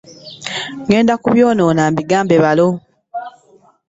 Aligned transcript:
Ngenda 0.85 1.13
kubyonoona 1.23 1.83
mbigambe 1.93 2.35
balo. 2.43 2.67